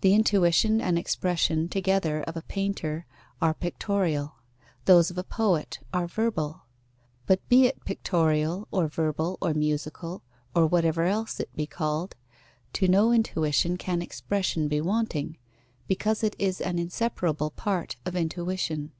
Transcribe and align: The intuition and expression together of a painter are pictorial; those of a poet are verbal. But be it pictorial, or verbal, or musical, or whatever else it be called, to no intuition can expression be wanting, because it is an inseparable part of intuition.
The 0.00 0.12
intuition 0.12 0.80
and 0.80 0.98
expression 0.98 1.68
together 1.68 2.24
of 2.24 2.36
a 2.36 2.42
painter 2.42 3.06
are 3.40 3.54
pictorial; 3.54 4.34
those 4.86 5.08
of 5.08 5.16
a 5.16 5.22
poet 5.22 5.78
are 5.94 6.08
verbal. 6.08 6.62
But 7.26 7.48
be 7.48 7.66
it 7.66 7.84
pictorial, 7.84 8.66
or 8.72 8.88
verbal, 8.88 9.38
or 9.40 9.54
musical, 9.54 10.24
or 10.52 10.66
whatever 10.66 11.04
else 11.04 11.38
it 11.38 11.54
be 11.54 11.68
called, 11.68 12.16
to 12.72 12.88
no 12.88 13.12
intuition 13.12 13.76
can 13.76 14.02
expression 14.02 14.66
be 14.66 14.80
wanting, 14.80 15.38
because 15.86 16.24
it 16.24 16.34
is 16.40 16.60
an 16.60 16.80
inseparable 16.80 17.52
part 17.52 17.94
of 18.04 18.16
intuition. 18.16 18.90